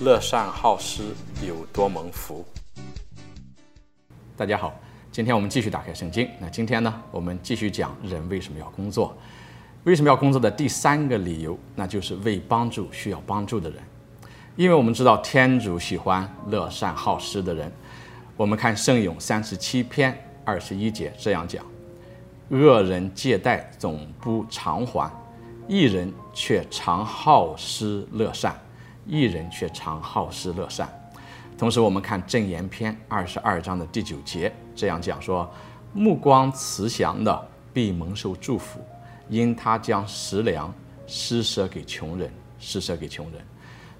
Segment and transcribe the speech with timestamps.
[0.00, 1.12] 乐善好施
[1.44, 2.44] 有多蒙福。
[4.36, 4.72] 大家好，
[5.10, 6.30] 今天我们继续打开圣经。
[6.38, 9.12] 那今天呢，我们继续讲人为什么要工作？
[9.82, 13.82] 为什么要工作的第三个理由，那就是为帮助需要帮助的人。
[14.54, 17.72] 因为我们知道天主喜欢乐善好施的人。
[18.36, 21.66] 我们看圣咏三十七篇二十一节这样讲：
[22.50, 25.10] 恶人借贷总不偿还，
[25.66, 28.56] 义人却常好施乐善。
[29.08, 30.88] 一人却常好施乐善。
[31.56, 35.50] 同时，我们看正言篇二十二章的第九节，这样讲说：
[35.92, 38.80] 目光慈祥的必蒙受祝福，
[39.28, 40.72] 因他将食粮
[41.06, 43.40] 施舍给穷人，施舍给穷人。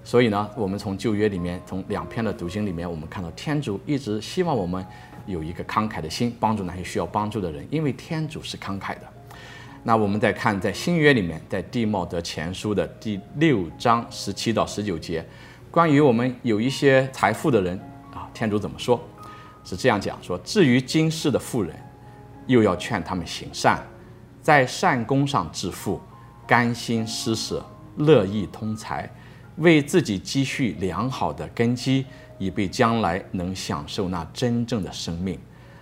[0.03, 4.85] 所以呢，我们从旧约里面，从两篇的读经里面，我们看到天主一直希望我们
[5.25, 9.01] 有一个慷慨的心，帮助那些需要帮助的人，因为天主是慷慨的。
[9.83, 15.25] 那我们再看，在新约里面，在地茂德前书的第六章十七到十九节，
[15.71, 17.79] 关于我们有一些财富的人
[18.13, 18.99] 啊，天主怎么说？
[19.63, 21.73] 是这样讲说：至于今世的富人，
[22.47, 23.81] 又要劝他们行善，
[24.41, 26.01] 在善功上致富，
[26.45, 29.09] 甘心施舍，乐意通财，
[29.57, 32.05] 为自己积蓄良好的根基，
[32.37, 35.39] 以备将来能享受那真正的生命。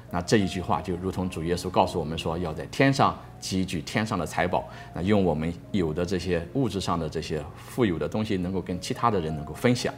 [0.10, 9.94] 那这一句话就如同主耶稣告诉我们说，要在天上积聚天上的财宝，那用我们有的这些物质上的这些富有的东西，能够跟其他的人能够分享。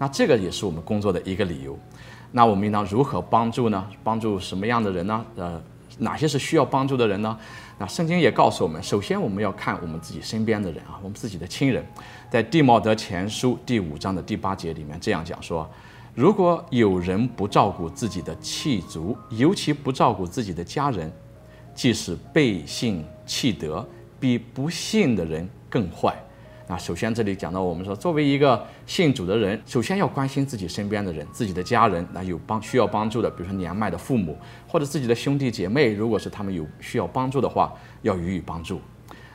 [0.00, 1.78] 那这个也是我们工作的一个理由。
[2.32, 3.86] 那我们应当如何帮助呢？
[4.02, 5.24] 帮助什么样的人呢？
[5.36, 5.62] 呃，
[5.98, 7.38] 哪些是需要帮助的人呢？
[7.78, 11.86] 那圣经也告诉我们，首先我们要看我们自己身边的人啊，我们自己的亲人。
[12.28, 15.70] 在地茂德前书第五章的第八节里面这样讲说。
[16.14, 21.10] 如果有人不照顾自己的气足，尤其不照顾自己的家人，
[21.74, 23.86] 即使背信弃德，
[24.20, 26.14] 比不信的人更坏。
[26.68, 34.36] 那首先这里讲到，我们说作为一个信主的人，首先要关心自己身边的人，自己的家人，那有帮需要帮助的，比如说年迈的父母，
[34.68, 37.72] 或者自己的兄弟姐妹，如果是他们有需要帮助的话，
[38.02, 38.78] 要予以帮助。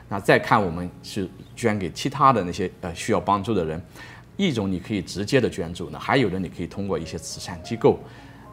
[0.08, 3.82] 那再看我们是捐给其他的那些呃需要帮助的人。
[4.38, 7.98] 一种你可以直接的捐助，那还有的你可以通过一些慈善机构。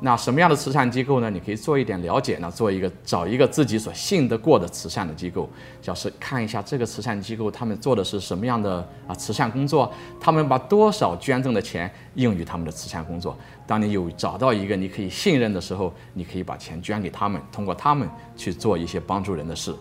[0.02, 1.30] 那什么样的慈善机构呢？
[1.30, 5.50] 你可以做一点了解，那做一个找一个自己所信得过的慈善的机构，
[5.82, 13.38] 就是看一下这个慈善机构他们做的是什么样的啊慈善工作，他们把多少捐赠的钱用于他们的慈善工作。
[13.66, 19.74] 当你有找到一个你可以信任的时候，你可以把钱捐给他们，通过他们去做一些帮助人的事。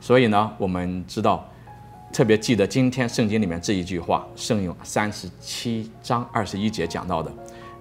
[0.00, 1.46] 所以呢，我们知道。
[2.12, 7.32] 特别记得今天圣经里面这一句话，圣咏三十七章二十一节讲到的，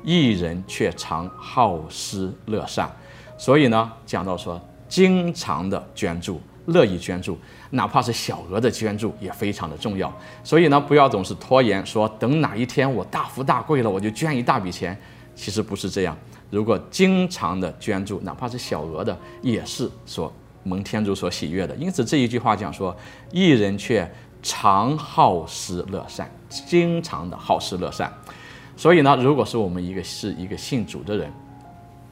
[0.03, 2.89] 一人却常好施乐善。
[3.37, 7.37] 所以呢，讲到说，经常的捐助，乐意捐助，
[7.71, 10.11] 哪怕是小额的捐助，也非常的重要。
[10.45, 14.97] 所以呢，不要总是拖延，说等哪一天我大富大贵了，我就捐一大笔钱。
[15.35, 16.17] 其实不是这样。
[16.49, 20.31] 如果经常的捐助，哪怕是小额的，也是说。
[20.63, 22.95] 蒙天主所喜悦的，因此这一句话讲说，
[23.31, 24.09] 一人却
[24.43, 28.11] 常好施乐善，经常的好施乐善。
[28.77, 31.31] 所以呢，如果是我们一个是一个信主的人，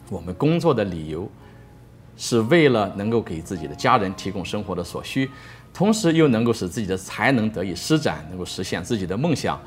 [0.10, 1.30] 我们工作的理由
[2.18, 5.30] 是为了能够给自己的家人提供生活的所需，
[5.74, 9.60] 同时又能够使自己的才能得以施展，能够实现自己的梦想，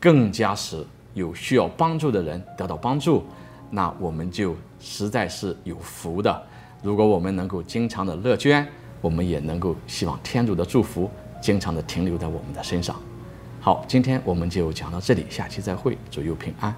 [0.00, 3.24] 更加使有需要帮助的人得到帮助，
[3.70, 6.42] 那我们就实在是有福的。
[6.84, 8.68] 如果我们能够经常的乐捐，
[9.00, 12.94] 我们也能够希望天主的祝福经常的停留在我们的身上。
[13.58, 16.76] 好，今天我们就讲到这里，下期再会，祝佑平安。